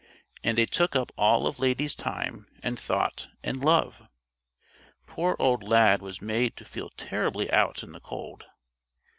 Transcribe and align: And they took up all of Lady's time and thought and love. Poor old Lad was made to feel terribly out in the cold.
And 0.43 0.57
they 0.57 0.65
took 0.65 0.95
up 0.95 1.11
all 1.15 1.45
of 1.45 1.59
Lady's 1.59 1.93
time 1.93 2.47
and 2.63 2.79
thought 2.79 3.27
and 3.43 3.59
love. 3.63 4.07
Poor 5.05 5.35
old 5.37 5.61
Lad 5.61 6.01
was 6.01 6.23
made 6.23 6.57
to 6.57 6.65
feel 6.65 6.89
terribly 6.97 7.51
out 7.51 7.83
in 7.83 7.91
the 7.91 7.99
cold. 7.99 8.45